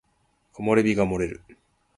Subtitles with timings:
[0.55, 1.41] 木漏れ日が漏れる